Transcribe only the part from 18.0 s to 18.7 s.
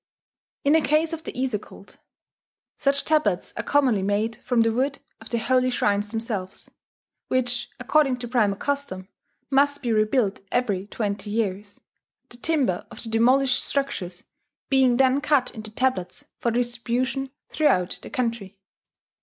the country.